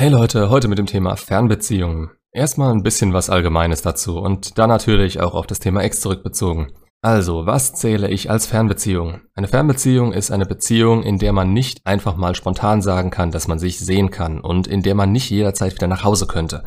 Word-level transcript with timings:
Hey 0.00 0.08
Leute, 0.08 0.48
heute 0.48 0.66
mit 0.66 0.78
dem 0.78 0.86
Thema 0.86 1.14
Fernbeziehungen. 1.14 2.08
Erstmal 2.32 2.72
ein 2.72 2.82
bisschen 2.82 3.12
was 3.12 3.28
Allgemeines 3.28 3.82
dazu 3.82 4.18
und 4.18 4.56
dann 4.56 4.70
natürlich 4.70 5.20
auch 5.20 5.34
auf 5.34 5.46
das 5.46 5.58
Thema 5.58 5.82
Ex 5.82 6.00
zurückbezogen. 6.00 6.72
Also, 7.02 7.44
was 7.44 7.74
zähle 7.74 8.08
ich 8.08 8.30
als 8.30 8.46
Fernbeziehung? 8.46 9.20
Eine 9.34 9.46
Fernbeziehung 9.46 10.14
ist 10.14 10.30
eine 10.30 10.46
Beziehung, 10.46 11.02
in 11.02 11.18
der 11.18 11.34
man 11.34 11.52
nicht 11.52 11.86
einfach 11.86 12.16
mal 12.16 12.34
spontan 12.34 12.80
sagen 12.80 13.10
kann, 13.10 13.30
dass 13.30 13.46
man 13.46 13.58
sich 13.58 13.78
sehen 13.78 14.10
kann 14.10 14.40
und 14.40 14.66
in 14.66 14.82
der 14.82 14.94
man 14.94 15.12
nicht 15.12 15.28
jederzeit 15.28 15.74
wieder 15.74 15.86
nach 15.86 16.02
Hause 16.02 16.26
könnte. 16.26 16.64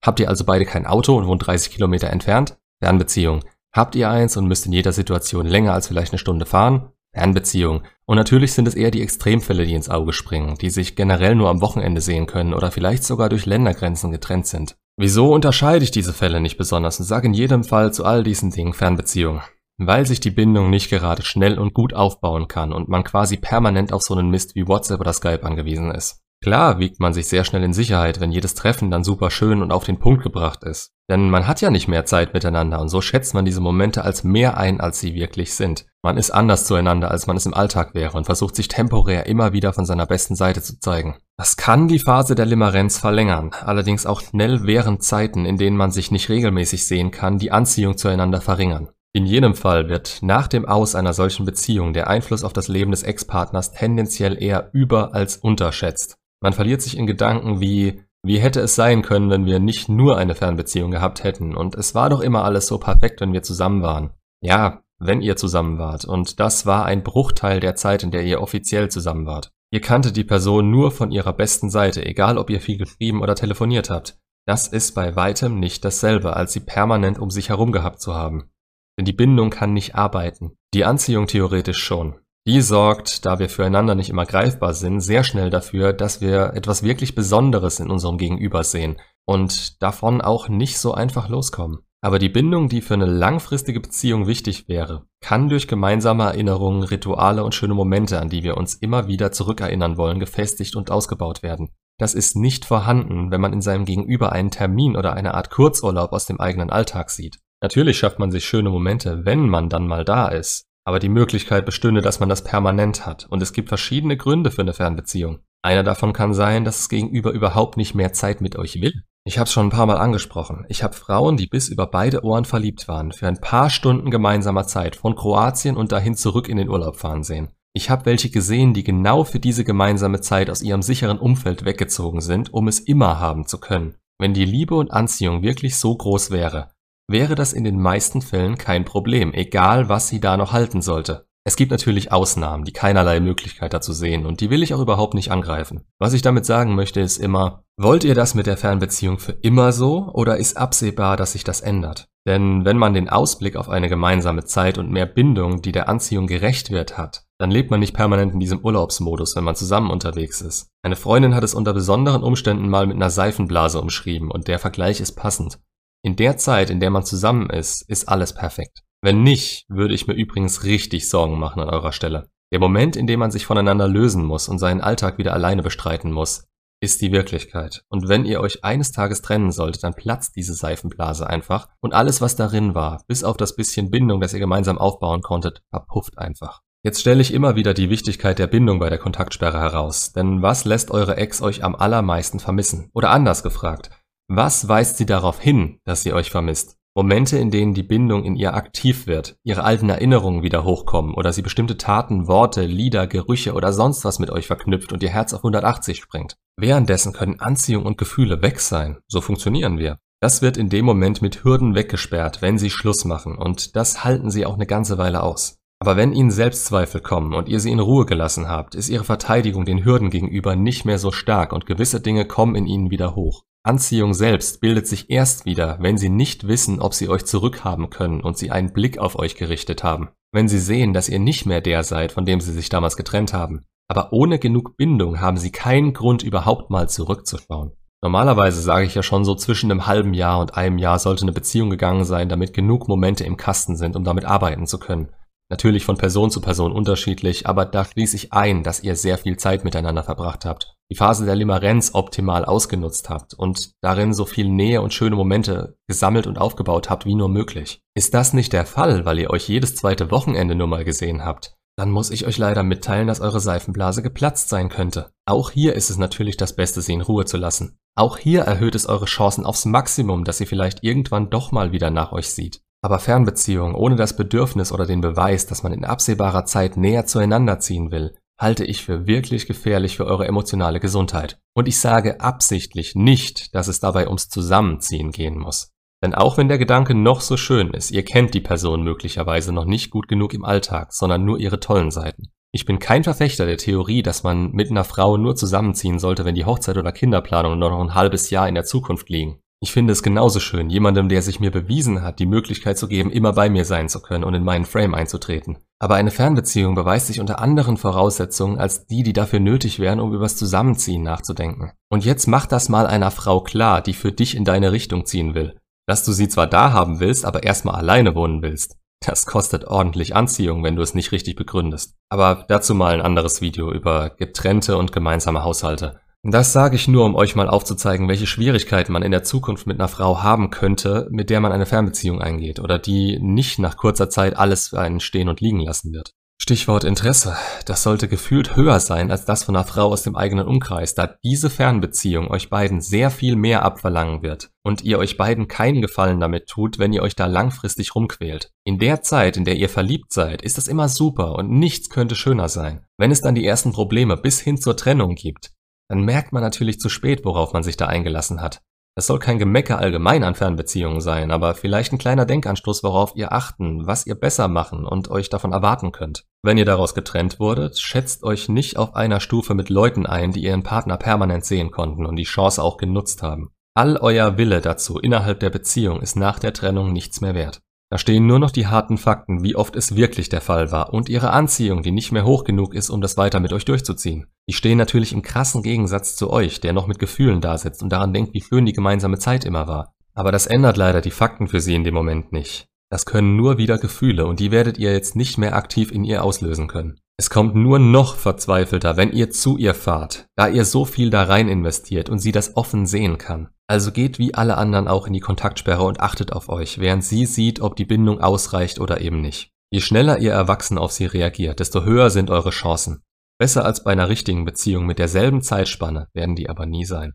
Habt 0.00 0.20
ihr 0.20 0.28
also 0.28 0.44
beide 0.44 0.64
kein 0.64 0.86
Auto 0.86 1.16
und 1.16 1.26
wohnt 1.26 1.44
30 1.44 1.72
Kilometer 1.72 2.10
entfernt? 2.10 2.56
Fernbeziehung. 2.80 3.42
Habt 3.72 3.96
ihr 3.96 4.10
eins 4.10 4.36
und 4.36 4.46
müsst 4.46 4.64
in 4.64 4.72
jeder 4.72 4.92
Situation 4.92 5.46
länger 5.46 5.72
als 5.72 5.88
vielleicht 5.88 6.12
eine 6.12 6.20
Stunde 6.20 6.46
fahren? 6.46 6.92
Fernbeziehung. 7.12 7.82
Und 8.06 8.16
natürlich 8.16 8.52
sind 8.52 8.68
es 8.68 8.74
eher 8.74 8.92
die 8.92 9.02
Extremfälle, 9.02 9.66
die 9.66 9.74
ins 9.74 9.88
Auge 9.88 10.12
springen, 10.12 10.54
die 10.60 10.70
sich 10.70 10.94
generell 10.94 11.34
nur 11.34 11.48
am 11.48 11.60
Wochenende 11.60 12.00
sehen 12.00 12.26
können 12.26 12.54
oder 12.54 12.70
vielleicht 12.70 13.02
sogar 13.02 13.28
durch 13.28 13.46
Ländergrenzen 13.46 14.12
getrennt 14.12 14.46
sind. 14.46 14.76
Wieso 14.96 15.34
unterscheide 15.34 15.84
ich 15.84 15.90
diese 15.90 16.12
Fälle 16.12 16.40
nicht 16.40 16.56
besonders 16.56 17.00
und 17.00 17.04
sage 17.04 17.26
in 17.26 17.34
jedem 17.34 17.64
Fall 17.64 17.92
zu 17.92 18.04
all 18.04 18.22
diesen 18.22 18.50
Dingen 18.50 18.72
Fernbeziehung? 18.72 19.42
Weil 19.76 20.06
sich 20.06 20.20
die 20.20 20.30
Bindung 20.30 20.70
nicht 20.70 20.88
gerade 20.88 21.22
schnell 21.22 21.58
und 21.58 21.74
gut 21.74 21.92
aufbauen 21.92 22.48
kann 22.48 22.72
und 22.72 22.88
man 22.88 23.04
quasi 23.04 23.36
permanent 23.36 23.92
auf 23.92 24.02
so 24.02 24.14
einen 24.14 24.30
Mist 24.30 24.54
wie 24.54 24.68
WhatsApp 24.68 25.00
oder 25.00 25.12
Skype 25.12 25.42
angewiesen 25.42 25.90
ist. 25.90 26.22
Klar 26.42 26.78
wiegt 26.78 27.00
man 27.00 27.12
sich 27.12 27.28
sehr 27.28 27.44
schnell 27.44 27.64
in 27.64 27.72
Sicherheit, 27.72 28.20
wenn 28.20 28.30
jedes 28.30 28.54
Treffen 28.54 28.90
dann 28.90 29.04
super 29.04 29.30
schön 29.30 29.62
und 29.62 29.72
auf 29.72 29.84
den 29.84 29.98
Punkt 29.98 30.22
gebracht 30.22 30.62
ist. 30.64 30.92
Denn 31.08 31.30
man 31.30 31.46
hat 31.46 31.60
ja 31.60 31.70
nicht 31.70 31.88
mehr 31.88 32.04
Zeit 32.04 32.34
miteinander 32.34 32.80
und 32.80 32.88
so 32.88 33.00
schätzt 33.00 33.34
man 33.34 33.44
diese 33.44 33.60
Momente 33.60 34.04
als 34.04 34.22
mehr 34.22 34.56
ein, 34.56 34.80
als 34.80 35.00
sie 35.00 35.14
wirklich 35.14 35.54
sind. 35.54 35.86
Man 36.02 36.18
ist 36.18 36.30
anders 36.30 36.64
zueinander, 36.64 37.10
als 37.10 37.26
man 37.26 37.36
es 37.36 37.46
im 37.46 37.54
Alltag 37.54 37.94
wäre 37.94 38.16
und 38.16 38.26
versucht 38.26 38.54
sich 38.54 38.68
temporär 38.68 39.26
immer 39.26 39.52
wieder 39.52 39.72
von 39.72 39.86
seiner 39.86 40.06
besten 40.06 40.36
Seite 40.36 40.62
zu 40.62 40.78
zeigen. 40.78 41.16
Das 41.36 41.56
kann 41.56 41.88
die 41.88 41.98
Phase 41.98 42.34
der 42.34 42.46
Limerenz 42.46 42.98
verlängern, 42.98 43.50
allerdings 43.64 44.06
auch 44.06 44.20
schnell 44.20 44.64
während 44.64 45.02
Zeiten, 45.02 45.46
in 45.46 45.58
denen 45.58 45.76
man 45.76 45.90
sich 45.90 46.10
nicht 46.10 46.28
regelmäßig 46.28 46.86
sehen 46.86 47.10
kann, 47.10 47.38
die 47.38 47.52
Anziehung 47.52 47.96
zueinander 47.96 48.40
verringern. 48.40 48.88
In 49.12 49.26
jedem 49.26 49.54
Fall 49.54 49.88
wird 49.88 50.18
nach 50.20 50.46
dem 50.46 50.66
Aus 50.66 50.94
einer 50.94 51.14
solchen 51.14 51.46
Beziehung 51.46 51.94
der 51.94 52.08
Einfluss 52.08 52.44
auf 52.44 52.52
das 52.52 52.68
Leben 52.68 52.90
des 52.90 53.02
Ex-Partners 53.02 53.72
tendenziell 53.72 54.40
eher 54.42 54.68
über 54.72 55.14
als 55.14 55.38
unterschätzt. 55.38 56.18
Man 56.40 56.52
verliert 56.52 56.82
sich 56.82 56.96
in 56.96 57.06
Gedanken 57.06 57.60
wie, 57.60 58.02
wie 58.22 58.38
hätte 58.38 58.60
es 58.60 58.74
sein 58.74 59.02
können, 59.02 59.30
wenn 59.30 59.46
wir 59.46 59.58
nicht 59.58 59.88
nur 59.88 60.16
eine 60.18 60.34
Fernbeziehung 60.34 60.90
gehabt 60.90 61.24
hätten 61.24 61.56
und 61.56 61.74
es 61.74 61.94
war 61.94 62.10
doch 62.10 62.20
immer 62.20 62.44
alles 62.44 62.66
so 62.66 62.78
perfekt, 62.78 63.20
wenn 63.20 63.32
wir 63.32 63.42
zusammen 63.42 63.82
waren. 63.82 64.10
Ja, 64.42 64.82
wenn 64.98 65.20
ihr 65.20 65.36
zusammen 65.36 65.78
wart 65.78 66.04
und 66.04 66.40
das 66.40 66.66
war 66.66 66.84
ein 66.84 67.02
Bruchteil 67.02 67.60
der 67.60 67.74
Zeit, 67.74 68.02
in 68.02 68.10
der 68.10 68.24
ihr 68.24 68.40
offiziell 68.40 68.90
zusammen 68.90 69.26
wart. 69.26 69.52
Ihr 69.70 69.80
kanntet 69.80 70.16
die 70.16 70.24
Person 70.24 70.70
nur 70.70 70.90
von 70.90 71.10
ihrer 71.10 71.32
besten 71.32 71.70
Seite, 71.70 72.04
egal 72.04 72.38
ob 72.38 72.50
ihr 72.50 72.60
viel 72.60 72.78
geschrieben 72.78 73.20
oder 73.20 73.34
telefoniert 73.34 73.90
habt. 73.90 74.18
Das 74.46 74.68
ist 74.68 74.94
bei 74.94 75.16
weitem 75.16 75.58
nicht 75.58 75.84
dasselbe, 75.84 76.36
als 76.36 76.52
sie 76.52 76.60
permanent 76.60 77.18
um 77.18 77.30
sich 77.30 77.48
herum 77.48 77.72
gehabt 77.72 78.00
zu 78.00 78.14
haben. 78.14 78.50
Denn 78.96 79.04
die 79.04 79.12
Bindung 79.12 79.50
kann 79.50 79.72
nicht 79.72 79.96
arbeiten. 79.96 80.56
Die 80.72 80.84
Anziehung 80.84 81.26
theoretisch 81.26 81.82
schon. 81.82 82.14
Die 82.46 82.60
sorgt, 82.60 83.26
da 83.26 83.40
wir 83.40 83.48
füreinander 83.48 83.96
nicht 83.96 84.08
immer 84.08 84.24
greifbar 84.24 84.72
sind, 84.72 85.00
sehr 85.00 85.24
schnell 85.24 85.50
dafür, 85.50 85.92
dass 85.92 86.20
wir 86.20 86.52
etwas 86.54 86.84
wirklich 86.84 87.16
Besonderes 87.16 87.80
in 87.80 87.90
unserem 87.90 88.18
Gegenüber 88.18 88.62
sehen 88.62 88.98
und 89.24 89.82
davon 89.82 90.20
auch 90.20 90.48
nicht 90.48 90.78
so 90.78 90.94
einfach 90.94 91.28
loskommen. 91.28 91.80
Aber 92.00 92.20
die 92.20 92.28
Bindung, 92.28 92.68
die 92.68 92.82
für 92.82 92.94
eine 92.94 93.06
langfristige 93.06 93.80
Beziehung 93.80 94.28
wichtig 94.28 94.68
wäre, 94.68 95.06
kann 95.20 95.48
durch 95.48 95.66
gemeinsame 95.66 96.22
Erinnerungen, 96.22 96.84
Rituale 96.84 97.42
und 97.42 97.52
schöne 97.52 97.74
Momente, 97.74 98.20
an 98.20 98.28
die 98.28 98.44
wir 98.44 98.56
uns 98.56 98.74
immer 98.74 99.08
wieder 99.08 99.32
zurückerinnern 99.32 99.96
wollen, 99.96 100.20
gefestigt 100.20 100.76
und 100.76 100.92
ausgebaut 100.92 101.42
werden. 101.42 101.70
Das 101.98 102.14
ist 102.14 102.36
nicht 102.36 102.64
vorhanden, 102.64 103.32
wenn 103.32 103.40
man 103.40 103.54
in 103.54 103.60
seinem 103.60 103.86
Gegenüber 103.86 104.30
einen 104.30 104.52
Termin 104.52 104.96
oder 104.96 105.14
eine 105.14 105.34
Art 105.34 105.50
Kurzurlaub 105.50 106.12
aus 106.12 106.26
dem 106.26 106.38
eigenen 106.38 106.70
Alltag 106.70 107.10
sieht. 107.10 107.40
Natürlich 107.60 107.98
schafft 107.98 108.20
man 108.20 108.30
sich 108.30 108.44
schöne 108.44 108.70
Momente, 108.70 109.24
wenn 109.24 109.48
man 109.48 109.68
dann 109.68 109.88
mal 109.88 110.04
da 110.04 110.28
ist. 110.28 110.66
Aber 110.86 111.00
die 111.00 111.08
Möglichkeit 111.08 111.66
bestünde, 111.66 112.00
dass 112.00 112.20
man 112.20 112.28
das 112.28 112.44
permanent 112.44 113.06
hat. 113.06 113.26
Und 113.28 113.42
es 113.42 113.52
gibt 113.52 113.68
verschiedene 113.68 114.16
Gründe 114.16 114.52
für 114.52 114.62
eine 114.62 114.72
Fernbeziehung. 114.72 115.40
Einer 115.62 115.82
davon 115.82 116.12
kann 116.12 116.32
sein, 116.32 116.64
dass 116.64 116.76
das 116.78 116.88
Gegenüber 116.88 117.32
überhaupt 117.32 117.76
nicht 117.76 117.94
mehr 117.96 118.12
Zeit 118.12 118.40
mit 118.40 118.56
euch 118.56 118.80
will. 118.80 119.02
Ich 119.24 119.38
habe 119.38 119.46
es 119.46 119.52
schon 119.52 119.66
ein 119.66 119.70
paar 119.70 119.86
Mal 119.86 119.96
angesprochen. 119.96 120.64
Ich 120.68 120.84
habe 120.84 120.94
Frauen, 120.94 121.36
die 121.36 121.48
bis 121.48 121.68
über 121.68 121.88
beide 121.88 122.22
Ohren 122.22 122.44
verliebt 122.44 122.86
waren, 122.86 123.10
für 123.10 123.26
ein 123.26 123.40
paar 123.40 123.68
Stunden 123.68 124.12
gemeinsamer 124.12 124.68
Zeit 124.68 124.94
von 124.94 125.16
Kroatien 125.16 125.76
und 125.76 125.90
dahin 125.90 126.14
zurück 126.14 126.48
in 126.48 126.56
den 126.56 126.68
Urlaub 126.68 126.94
fahren 126.94 127.24
sehen. 127.24 127.48
Ich 127.72 127.90
habe 127.90 128.06
welche 128.06 128.30
gesehen, 128.30 128.72
die 128.72 128.84
genau 128.84 129.24
für 129.24 129.40
diese 129.40 129.64
gemeinsame 129.64 130.20
Zeit 130.20 130.48
aus 130.48 130.62
ihrem 130.62 130.82
sicheren 130.82 131.18
Umfeld 131.18 131.64
weggezogen 131.64 132.20
sind, 132.20 132.54
um 132.54 132.68
es 132.68 132.78
immer 132.78 133.18
haben 133.18 133.48
zu 133.48 133.58
können. 133.58 133.96
Wenn 134.18 134.34
die 134.34 134.44
Liebe 134.44 134.76
und 134.76 134.92
Anziehung 134.92 135.42
wirklich 135.42 135.76
so 135.76 135.96
groß 135.96 136.30
wäre, 136.30 136.70
wäre 137.08 137.34
das 137.34 137.52
in 137.52 137.64
den 137.64 137.80
meisten 137.80 138.22
Fällen 138.22 138.58
kein 138.58 138.84
Problem, 138.84 139.32
egal 139.32 139.88
was 139.88 140.08
sie 140.08 140.20
da 140.20 140.36
noch 140.36 140.52
halten 140.52 140.82
sollte. 140.82 141.26
Es 141.44 141.54
gibt 141.54 141.70
natürlich 141.70 142.10
Ausnahmen, 142.10 142.64
die 142.64 142.72
keinerlei 142.72 143.20
Möglichkeit 143.20 143.72
dazu 143.72 143.92
sehen 143.92 144.26
und 144.26 144.40
die 144.40 144.50
will 144.50 144.64
ich 144.64 144.74
auch 144.74 144.80
überhaupt 144.80 145.14
nicht 145.14 145.30
angreifen. 145.30 145.84
Was 146.00 146.12
ich 146.12 146.22
damit 146.22 146.44
sagen 146.44 146.74
möchte 146.74 147.00
ist 147.00 147.18
immer, 147.18 147.62
wollt 147.76 148.02
ihr 148.02 148.16
das 148.16 148.34
mit 148.34 148.48
der 148.48 148.56
Fernbeziehung 148.56 149.20
für 149.20 149.30
immer 149.30 149.70
so 149.70 150.10
oder 150.12 150.38
ist 150.38 150.56
absehbar, 150.56 151.16
dass 151.16 151.32
sich 151.32 151.44
das 151.44 151.60
ändert? 151.60 152.08
Denn 152.26 152.64
wenn 152.64 152.76
man 152.76 152.94
den 152.94 153.08
Ausblick 153.08 153.54
auf 153.54 153.68
eine 153.68 153.88
gemeinsame 153.88 154.44
Zeit 154.44 154.76
und 154.76 154.90
mehr 154.90 155.06
Bindung, 155.06 155.62
die 155.62 155.70
der 155.70 155.88
Anziehung 155.88 156.26
gerecht 156.26 156.72
wird, 156.72 156.98
hat, 156.98 157.24
dann 157.38 157.52
lebt 157.52 157.70
man 157.70 157.78
nicht 157.78 157.94
permanent 157.94 158.34
in 158.34 158.40
diesem 158.40 158.58
Urlaubsmodus, 158.58 159.36
wenn 159.36 159.44
man 159.44 159.54
zusammen 159.54 159.92
unterwegs 159.92 160.40
ist. 160.40 160.70
Eine 160.82 160.96
Freundin 160.96 161.36
hat 161.36 161.44
es 161.44 161.54
unter 161.54 161.72
besonderen 161.72 162.24
Umständen 162.24 162.68
mal 162.68 162.88
mit 162.88 162.96
einer 162.96 163.10
Seifenblase 163.10 163.80
umschrieben 163.80 164.32
und 164.32 164.48
der 164.48 164.58
Vergleich 164.58 165.00
ist 165.00 165.12
passend. 165.12 165.60
In 166.06 166.14
der 166.14 166.36
Zeit, 166.36 166.70
in 166.70 166.78
der 166.78 166.90
man 166.90 167.04
zusammen 167.04 167.50
ist, 167.50 167.82
ist 167.90 168.08
alles 168.08 168.32
perfekt. 168.32 168.84
Wenn 169.02 169.24
nicht, 169.24 169.64
würde 169.68 169.92
ich 169.92 170.06
mir 170.06 170.14
übrigens 170.14 170.62
richtig 170.62 171.08
Sorgen 171.08 171.36
machen 171.36 171.60
an 171.60 171.68
eurer 171.68 171.90
Stelle. 171.90 172.30
Der 172.52 172.60
Moment, 172.60 172.94
in 172.94 173.08
dem 173.08 173.18
man 173.18 173.32
sich 173.32 173.44
voneinander 173.44 173.88
lösen 173.88 174.24
muss 174.24 174.48
und 174.48 174.60
seinen 174.60 174.80
Alltag 174.80 175.18
wieder 175.18 175.32
alleine 175.32 175.64
bestreiten 175.64 176.12
muss, 176.12 176.44
ist 176.80 177.02
die 177.02 177.10
Wirklichkeit. 177.10 177.82
Und 177.88 178.08
wenn 178.08 178.24
ihr 178.24 178.40
euch 178.40 178.62
eines 178.62 178.92
Tages 178.92 179.20
trennen 179.20 179.50
solltet, 179.50 179.82
dann 179.82 179.94
platzt 179.94 180.36
diese 180.36 180.54
Seifenblase 180.54 181.28
einfach 181.28 181.66
und 181.80 181.92
alles, 181.92 182.20
was 182.20 182.36
darin 182.36 182.76
war, 182.76 183.02
bis 183.08 183.24
auf 183.24 183.36
das 183.36 183.56
bisschen 183.56 183.90
Bindung, 183.90 184.20
das 184.20 184.32
ihr 184.32 184.38
gemeinsam 184.38 184.78
aufbauen 184.78 185.22
konntet, 185.22 185.64
verpufft 185.70 186.18
einfach. 186.18 186.60
Jetzt 186.84 187.00
stelle 187.00 187.20
ich 187.20 187.34
immer 187.34 187.56
wieder 187.56 187.74
die 187.74 187.90
Wichtigkeit 187.90 188.38
der 188.38 188.46
Bindung 188.46 188.78
bei 188.78 188.90
der 188.90 188.98
Kontaktsperre 188.98 189.58
heraus, 189.58 190.12
denn 190.12 190.40
was 190.40 190.64
lässt 190.64 190.92
eure 190.92 191.16
Ex 191.16 191.42
euch 191.42 191.64
am 191.64 191.74
allermeisten 191.74 192.38
vermissen? 192.38 192.90
Oder 192.94 193.10
anders 193.10 193.42
gefragt, 193.42 193.90
was 194.28 194.68
weist 194.68 194.96
sie 194.96 195.06
darauf 195.06 195.40
hin, 195.40 195.78
dass 195.84 196.02
sie 196.02 196.12
euch 196.12 196.30
vermisst? 196.30 196.76
Momente, 196.96 197.38
in 197.38 197.50
denen 197.50 197.74
die 197.74 197.82
Bindung 197.82 198.24
in 198.24 198.36
ihr 198.36 198.54
aktiv 198.54 199.06
wird, 199.06 199.36
ihre 199.44 199.62
alten 199.62 199.88
Erinnerungen 199.88 200.42
wieder 200.42 200.64
hochkommen 200.64 201.14
oder 201.14 201.32
sie 201.32 201.42
bestimmte 201.42 201.76
Taten, 201.76 202.26
Worte, 202.26 202.64
Lieder, 202.64 203.06
Gerüche 203.06 203.52
oder 203.52 203.72
sonst 203.72 204.04
was 204.04 204.18
mit 204.18 204.30
euch 204.30 204.46
verknüpft 204.46 204.92
und 204.92 205.02
ihr 205.02 205.10
Herz 205.10 205.32
auf 205.32 205.40
180 205.40 206.00
springt. 206.00 206.38
Währenddessen 206.56 207.12
können 207.12 207.38
Anziehung 207.38 207.84
und 207.84 207.98
Gefühle 207.98 208.42
weg 208.42 208.60
sein. 208.60 208.96
So 209.08 209.20
funktionieren 209.20 209.78
wir. 209.78 209.98
Das 210.20 210.42
wird 210.42 210.56
in 210.56 210.70
dem 210.70 210.86
Moment 210.86 211.22
mit 211.22 211.44
Hürden 211.44 211.74
weggesperrt, 211.74 212.42
wenn 212.42 212.58
sie 212.58 212.70
Schluss 212.70 213.04
machen 213.04 213.36
und 213.36 213.76
das 213.76 214.02
halten 214.02 214.30
sie 214.30 214.46
auch 214.46 214.54
eine 214.54 214.66
ganze 214.66 214.98
Weile 214.98 215.22
aus. 215.22 215.58
Aber 215.78 215.96
wenn 215.96 216.14
ihnen 216.14 216.30
Selbstzweifel 216.30 217.02
kommen 217.02 217.34
und 217.34 217.48
ihr 217.48 217.60
sie 217.60 217.70
in 217.70 217.80
Ruhe 217.80 218.06
gelassen 218.06 218.48
habt, 218.48 218.74
ist 218.74 218.88
ihre 218.88 219.04
Verteidigung 219.04 219.66
den 219.66 219.84
Hürden 219.84 220.08
gegenüber 220.08 220.56
nicht 220.56 220.86
mehr 220.86 220.98
so 220.98 221.12
stark 221.12 221.52
und 221.52 221.66
gewisse 221.66 222.00
Dinge 222.00 222.24
kommen 222.24 222.56
in 222.56 222.66
ihnen 222.66 222.90
wieder 222.90 223.14
hoch. 223.14 223.42
Anziehung 223.66 224.14
selbst 224.14 224.60
bildet 224.60 224.86
sich 224.86 225.10
erst 225.10 225.44
wieder, 225.44 225.78
wenn 225.80 225.98
sie 225.98 226.08
nicht 226.08 226.46
wissen, 226.46 226.80
ob 226.80 226.94
sie 226.94 227.08
euch 227.08 227.24
zurückhaben 227.24 227.90
können 227.90 228.20
und 228.20 228.38
sie 228.38 228.52
einen 228.52 228.72
Blick 228.72 228.98
auf 228.98 229.18
euch 229.18 229.34
gerichtet 229.34 229.82
haben. 229.82 230.10
Wenn 230.32 230.46
sie 230.46 230.60
sehen, 230.60 230.92
dass 230.92 231.08
ihr 231.08 231.18
nicht 231.18 231.46
mehr 231.46 231.60
der 231.60 231.82
seid, 231.82 232.12
von 232.12 232.24
dem 232.24 232.40
sie 232.40 232.52
sich 232.52 232.68
damals 232.68 232.96
getrennt 232.96 233.32
haben. 233.32 233.64
Aber 233.88 234.12
ohne 234.12 234.38
genug 234.38 234.76
Bindung 234.76 235.20
haben 235.20 235.36
sie 235.36 235.50
keinen 235.50 235.94
Grund, 235.94 236.22
überhaupt 236.22 236.70
mal 236.70 236.88
zurückzuschauen. 236.88 237.72
Normalerweise 238.02 238.60
sage 238.60 238.86
ich 238.86 238.94
ja 238.94 239.02
schon 239.02 239.24
so 239.24 239.34
zwischen 239.34 239.70
einem 239.72 239.86
halben 239.86 240.14
Jahr 240.14 240.38
und 240.38 240.56
einem 240.56 240.78
Jahr 240.78 241.00
sollte 241.00 241.22
eine 241.22 241.32
Beziehung 241.32 241.68
gegangen 241.68 242.04
sein, 242.04 242.28
damit 242.28 242.54
genug 242.54 242.86
Momente 242.86 243.24
im 243.24 243.36
Kasten 243.36 243.76
sind, 243.76 243.96
um 243.96 244.04
damit 244.04 244.26
arbeiten 244.26 244.66
zu 244.66 244.78
können. 244.78 245.08
Natürlich 245.48 245.84
von 245.84 245.96
Person 245.96 246.30
zu 246.30 246.40
Person 246.40 246.72
unterschiedlich, 246.72 247.46
aber 247.46 247.66
da 247.66 247.84
schließe 247.84 248.16
ich 248.16 248.32
ein, 248.32 248.64
dass 248.64 248.82
ihr 248.82 248.96
sehr 248.96 249.16
viel 249.16 249.36
Zeit 249.36 249.62
miteinander 249.64 250.02
verbracht 250.02 250.44
habt, 250.44 250.74
die 250.90 250.96
Phase 250.96 251.24
der 251.24 251.36
Limerenz 251.36 251.90
optimal 251.94 252.44
ausgenutzt 252.44 253.08
habt 253.10 253.32
und 253.34 253.72
darin 253.80 254.12
so 254.12 254.24
viel 254.24 254.48
Nähe 254.48 254.82
und 254.82 254.92
schöne 254.92 255.14
Momente 255.14 255.76
gesammelt 255.86 256.26
und 256.26 256.38
aufgebaut 256.38 256.90
habt 256.90 257.06
wie 257.06 257.14
nur 257.14 257.28
möglich. 257.28 257.80
Ist 257.94 258.14
das 258.14 258.32
nicht 258.32 258.52
der 258.52 258.66
Fall, 258.66 259.04
weil 259.04 259.20
ihr 259.20 259.30
euch 259.30 259.48
jedes 259.48 259.76
zweite 259.76 260.10
Wochenende 260.10 260.56
nur 260.56 260.66
mal 260.66 260.84
gesehen 260.84 261.24
habt? 261.24 261.56
Dann 261.78 261.90
muss 261.90 262.10
ich 262.10 262.26
euch 262.26 262.38
leider 262.38 262.62
mitteilen, 262.62 263.06
dass 263.06 263.20
eure 263.20 263.38
Seifenblase 263.38 264.02
geplatzt 264.02 264.48
sein 264.48 264.70
könnte. 264.70 265.12
Auch 265.26 265.50
hier 265.50 265.74
ist 265.74 265.90
es 265.90 265.98
natürlich 265.98 266.38
das 266.38 266.56
Beste, 266.56 266.80
sie 266.80 266.94
in 266.94 267.02
Ruhe 267.02 267.26
zu 267.26 267.36
lassen. 267.36 267.78
Auch 267.94 268.16
hier 268.16 268.42
erhöht 268.42 268.74
es 268.74 268.86
eure 268.86 269.04
Chancen 269.04 269.44
aufs 269.44 269.66
Maximum, 269.66 270.24
dass 270.24 270.38
sie 270.38 270.46
vielleicht 270.46 270.82
irgendwann 270.82 271.28
doch 271.28 271.52
mal 271.52 271.72
wieder 271.72 271.90
nach 271.90 272.12
euch 272.12 272.30
sieht. 272.30 272.62
Aber 272.82 272.98
Fernbeziehungen 272.98 273.74
ohne 273.74 273.96
das 273.96 274.16
Bedürfnis 274.16 274.72
oder 274.72 274.86
den 274.86 275.00
Beweis, 275.00 275.46
dass 275.46 275.62
man 275.62 275.72
in 275.72 275.84
absehbarer 275.84 276.44
Zeit 276.44 276.76
näher 276.76 277.06
zueinander 277.06 277.58
ziehen 277.58 277.90
will, 277.90 278.16
halte 278.38 278.64
ich 278.64 278.84
für 278.84 279.06
wirklich 279.06 279.46
gefährlich 279.46 279.96
für 279.96 280.06
eure 280.06 280.26
emotionale 280.26 280.80
Gesundheit. 280.80 281.38
Und 281.54 281.68
ich 281.68 281.80
sage 281.80 282.20
absichtlich 282.20 282.94
nicht, 282.94 283.54
dass 283.54 283.68
es 283.68 283.80
dabei 283.80 284.06
ums 284.06 284.28
Zusammenziehen 284.28 285.10
gehen 285.10 285.38
muss. 285.38 285.72
Denn 286.02 286.14
auch 286.14 286.36
wenn 286.36 286.48
der 286.48 286.58
Gedanke 286.58 286.94
noch 286.94 287.22
so 287.22 287.36
schön 287.36 287.70
ist, 287.70 287.90
ihr 287.90 288.04
kennt 288.04 288.34
die 288.34 288.40
Person 288.40 288.82
möglicherweise 288.82 289.52
noch 289.52 289.64
nicht 289.64 289.90
gut 289.90 290.08
genug 290.08 290.34
im 290.34 290.44
Alltag, 290.44 290.92
sondern 290.92 291.24
nur 291.24 291.38
ihre 291.38 291.60
tollen 291.60 291.90
Seiten. 291.90 292.30
Ich 292.52 292.66
bin 292.66 292.78
kein 292.78 293.04
Verfechter 293.04 293.46
der 293.46 293.56
Theorie, 293.56 294.02
dass 294.02 294.22
man 294.22 294.52
mit 294.52 294.70
einer 294.70 294.84
Frau 294.84 295.16
nur 295.16 295.34
zusammenziehen 295.36 295.98
sollte, 295.98 296.24
wenn 296.24 296.34
die 296.34 296.44
Hochzeit 296.44 296.76
oder 296.76 296.92
Kinderplanung 296.92 297.58
nur 297.58 297.70
noch 297.70 297.80
ein 297.80 297.94
halbes 297.94 298.30
Jahr 298.30 298.48
in 298.48 298.54
der 298.54 298.64
Zukunft 298.64 299.08
liegen. 299.08 299.40
Ich 299.62 299.72
finde 299.72 299.94
es 299.94 300.02
genauso 300.02 300.38
schön, 300.38 300.68
jemandem, 300.68 301.08
der 301.08 301.22
sich 301.22 301.40
mir 301.40 301.50
bewiesen 301.50 302.02
hat, 302.02 302.18
die 302.18 302.26
Möglichkeit 302.26 302.76
zu 302.76 302.88
geben, 302.88 303.10
immer 303.10 303.32
bei 303.32 303.48
mir 303.48 303.64
sein 303.64 303.88
zu 303.88 304.02
können 304.02 304.22
und 304.22 304.34
in 304.34 304.44
meinen 304.44 304.66
Frame 304.66 304.94
einzutreten. 304.94 305.56
Aber 305.78 305.94
eine 305.94 306.10
Fernbeziehung 306.10 306.74
beweist 306.74 307.06
sich 307.06 307.20
unter 307.20 307.38
anderen 307.38 307.78
Voraussetzungen 307.78 308.58
als 308.58 308.86
die, 308.86 309.02
die 309.02 309.14
dafür 309.14 309.40
nötig 309.40 309.78
wären, 309.78 310.00
um 310.00 310.12
übers 310.12 310.36
Zusammenziehen 310.36 311.02
nachzudenken. 311.02 311.72
Und 311.90 312.04
jetzt 312.04 312.26
mach 312.26 312.44
das 312.44 312.68
mal 312.68 312.86
einer 312.86 313.10
Frau 313.10 313.40
klar, 313.40 313.80
die 313.80 313.94
für 313.94 314.12
dich 314.12 314.36
in 314.36 314.44
deine 314.44 314.72
Richtung 314.72 315.06
ziehen 315.06 315.34
will. 315.34 315.56
Dass 315.86 316.04
du 316.04 316.12
sie 316.12 316.28
zwar 316.28 316.46
da 316.46 316.72
haben 316.72 317.00
willst, 317.00 317.24
aber 317.24 317.42
erstmal 317.42 317.76
alleine 317.76 318.14
wohnen 318.14 318.42
willst. 318.42 318.76
Das 319.04 319.24
kostet 319.24 319.64
ordentlich 319.66 320.16
Anziehung, 320.16 320.64
wenn 320.64 320.76
du 320.76 320.82
es 320.82 320.94
nicht 320.94 321.12
richtig 321.12 321.36
begründest. 321.36 321.94
Aber 322.10 322.44
dazu 322.48 322.74
mal 322.74 322.94
ein 322.94 323.02
anderes 323.02 323.40
Video 323.40 323.72
über 323.72 324.10
getrennte 324.10 324.76
und 324.76 324.92
gemeinsame 324.92 325.44
Haushalte. 325.44 326.00
Das 326.28 326.52
sage 326.52 326.74
ich 326.74 326.88
nur, 326.88 327.04
um 327.04 327.14
euch 327.14 327.36
mal 327.36 327.48
aufzuzeigen, 327.48 328.08
welche 328.08 328.26
Schwierigkeiten 328.26 328.92
man 328.92 329.04
in 329.04 329.12
der 329.12 329.22
Zukunft 329.22 329.68
mit 329.68 329.78
einer 329.78 329.86
Frau 329.86 330.24
haben 330.24 330.50
könnte, 330.50 331.06
mit 331.12 331.30
der 331.30 331.38
man 331.38 331.52
eine 331.52 331.66
Fernbeziehung 331.66 332.20
eingeht 332.20 332.58
oder 332.58 332.80
die 332.80 333.20
nicht 333.20 333.60
nach 333.60 333.76
kurzer 333.76 334.10
Zeit 334.10 334.36
alles 334.36 334.68
für 334.68 334.80
einen 334.80 334.98
stehen 334.98 335.28
und 335.28 335.40
liegen 335.40 335.60
lassen 335.60 335.92
wird. 335.92 336.14
Stichwort 336.38 336.82
Interesse. 336.82 337.36
Das 337.64 337.84
sollte 337.84 338.08
gefühlt 338.08 338.56
höher 338.56 338.80
sein 338.80 339.12
als 339.12 339.24
das 339.24 339.44
von 339.44 339.54
einer 339.54 339.64
Frau 339.64 339.86
aus 339.92 340.02
dem 340.02 340.16
eigenen 340.16 340.48
Umkreis, 340.48 340.96
da 340.96 341.06
diese 341.24 341.48
Fernbeziehung 341.48 342.28
euch 342.28 342.50
beiden 342.50 342.80
sehr 342.80 343.10
viel 343.10 343.36
mehr 343.36 343.64
abverlangen 343.64 344.22
wird 344.22 344.50
und 344.64 344.82
ihr 344.82 344.98
euch 344.98 345.16
beiden 345.16 345.46
keinen 345.46 345.80
Gefallen 345.80 346.18
damit 346.18 346.48
tut, 346.48 346.80
wenn 346.80 346.92
ihr 346.92 347.02
euch 347.02 347.14
da 347.14 347.26
langfristig 347.26 347.94
rumquält. 347.94 348.50
In 348.64 348.78
der 348.78 349.00
Zeit, 349.00 349.36
in 349.36 349.44
der 349.44 349.56
ihr 349.56 349.68
verliebt 349.68 350.12
seid, 350.12 350.42
ist 350.42 350.58
das 350.58 350.66
immer 350.66 350.88
super 350.88 351.36
und 351.36 351.50
nichts 351.50 351.88
könnte 351.88 352.16
schöner 352.16 352.48
sein. 352.48 352.84
Wenn 352.98 353.12
es 353.12 353.20
dann 353.20 353.36
die 353.36 353.46
ersten 353.46 353.72
Probleme 353.72 354.16
bis 354.16 354.40
hin 354.40 354.58
zur 354.58 354.76
Trennung 354.76 355.14
gibt, 355.14 355.52
dann 355.88 356.02
merkt 356.02 356.32
man 356.32 356.42
natürlich 356.42 356.80
zu 356.80 356.88
spät, 356.88 357.24
worauf 357.24 357.52
man 357.52 357.62
sich 357.62 357.76
da 357.76 357.86
eingelassen 357.86 358.40
hat. 358.40 358.62
Es 358.98 359.06
soll 359.06 359.18
kein 359.18 359.38
Gemecker 359.38 359.78
allgemein 359.78 360.24
an 360.24 360.34
Fernbeziehungen 360.34 361.02
sein, 361.02 361.30
aber 361.30 361.54
vielleicht 361.54 361.92
ein 361.92 361.98
kleiner 361.98 362.24
Denkanstoß, 362.24 362.82
worauf 362.82 363.14
ihr 363.14 363.30
achten, 363.30 363.86
was 363.86 364.06
ihr 364.06 364.14
besser 364.14 364.48
machen 364.48 364.86
und 364.86 365.10
euch 365.10 365.28
davon 365.28 365.52
erwarten 365.52 365.92
könnt. 365.92 366.24
Wenn 366.42 366.56
ihr 366.56 366.64
daraus 366.64 366.94
getrennt 366.94 367.38
wurdet, 367.38 367.78
schätzt 367.78 368.22
euch 368.24 368.48
nicht 368.48 368.78
auf 368.78 368.96
einer 368.96 369.20
Stufe 369.20 369.52
mit 369.52 369.68
Leuten 369.68 370.06
ein, 370.06 370.32
die 370.32 370.42
ihren 370.42 370.62
Partner 370.62 370.96
permanent 370.96 371.44
sehen 371.44 371.70
konnten 371.70 372.06
und 372.06 372.16
die 372.16 372.24
Chance 372.24 372.62
auch 372.62 372.78
genutzt 372.78 373.22
haben. 373.22 373.50
All 373.74 373.98
euer 373.98 374.38
Wille 374.38 374.62
dazu 374.62 374.98
innerhalb 374.98 375.40
der 375.40 375.50
Beziehung 375.50 376.00
ist 376.00 376.16
nach 376.16 376.38
der 376.38 376.54
Trennung 376.54 376.94
nichts 376.94 377.20
mehr 377.20 377.34
wert. 377.34 377.60
Da 377.88 377.98
stehen 377.98 378.26
nur 378.26 378.40
noch 378.40 378.50
die 378.50 378.66
harten 378.66 378.98
Fakten, 378.98 379.44
wie 379.44 379.54
oft 379.54 379.76
es 379.76 379.94
wirklich 379.94 380.28
der 380.28 380.40
Fall 380.40 380.72
war 380.72 380.92
und 380.92 381.08
ihre 381.08 381.30
Anziehung, 381.30 381.82
die 381.82 381.92
nicht 381.92 382.10
mehr 382.10 382.24
hoch 382.24 382.42
genug 382.42 382.74
ist, 382.74 382.90
um 382.90 383.00
das 383.00 383.16
weiter 383.16 383.38
mit 383.38 383.52
euch 383.52 383.64
durchzuziehen. 383.64 384.26
Die 384.48 384.54
stehen 384.54 384.76
natürlich 384.76 385.12
im 385.12 385.22
krassen 385.22 385.62
Gegensatz 385.62 386.16
zu 386.16 386.30
euch, 386.30 386.60
der 386.60 386.72
noch 386.72 386.88
mit 386.88 386.98
Gefühlen 386.98 387.40
dasitzt 387.40 387.82
und 387.82 387.90
daran 387.90 388.12
denkt, 388.12 388.34
wie 388.34 388.42
schön 388.42 388.66
die 388.66 388.72
gemeinsame 388.72 389.18
Zeit 389.18 389.44
immer 389.44 389.68
war. 389.68 389.94
Aber 390.14 390.32
das 390.32 390.46
ändert 390.48 390.76
leider 390.76 391.00
die 391.00 391.12
Fakten 391.12 391.46
für 391.46 391.60
sie 391.60 391.74
in 391.74 391.84
dem 391.84 391.94
Moment 391.94 392.32
nicht. 392.32 392.66
Das 392.90 393.06
können 393.06 393.36
nur 393.36 393.58
wieder 393.58 393.78
Gefühle 393.78 394.26
und 394.26 394.40
die 394.40 394.50
werdet 394.50 394.78
ihr 394.78 394.92
jetzt 394.92 395.14
nicht 395.14 395.38
mehr 395.38 395.54
aktiv 395.54 395.92
in 395.92 396.04
ihr 396.04 396.24
auslösen 396.24 396.66
können. 396.66 396.98
Es 397.18 397.30
kommt 397.30 397.54
nur 397.54 397.78
noch 397.78 398.16
verzweifelter, 398.16 398.98
wenn 398.98 399.10
ihr 399.10 399.30
zu 399.30 399.56
ihr 399.56 399.74
fahrt, 399.74 400.26
da 400.36 400.48
ihr 400.48 400.66
so 400.66 400.84
viel 400.84 401.08
da 401.08 401.22
rein 401.22 401.48
investiert 401.48 402.10
und 402.10 402.18
sie 402.18 402.32
das 402.32 402.56
offen 402.56 402.84
sehen 402.84 403.16
kann. 403.16 403.48
Also 403.66 403.90
geht 403.90 404.18
wie 404.18 404.34
alle 404.34 404.58
anderen 404.58 404.86
auch 404.86 405.06
in 405.06 405.14
die 405.14 405.20
Kontaktsperre 405.20 405.82
und 405.82 406.00
achtet 406.00 406.32
auf 406.32 406.50
euch, 406.50 406.78
während 406.78 407.02
sie 407.02 407.24
sieht, 407.24 407.60
ob 407.60 407.74
die 407.74 407.86
Bindung 407.86 408.20
ausreicht 408.20 408.80
oder 408.80 409.00
eben 409.00 409.22
nicht. 409.22 409.50
Je 409.72 409.80
schneller 409.80 410.18
ihr 410.18 410.32
Erwachsen 410.32 410.76
auf 410.76 410.92
sie 410.92 411.06
reagiert, 411.06 411.58
desto 411.58 411.84
höher 411.84 412.10
sind 412.10 412.30
eure 412.30 412.50
Chancen. 412.50 413.02
Besser 413.38 413.64
als 413.64 413.82
bei 413.82 413.92
einer 413.92 414.08
richtigen 414.08 414.44
Beziehung 414.44 414.86
mit 414.86 414.98
derselben 414.98 415.40
Zeitspanne 415.40 416.08
werden 416.12 416.36
die 416.36 416.48
aber 416.50 416.66
nie 416.66 416.84
sein. 416.84 417.14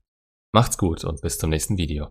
Macht's 0.54 0.78
gut 0.78 1.04
und 1.06 1.22
bis 1.22 1.38
zum 1.38 1.52
nächsten 1.52 1.78
Video. 1.78 2.10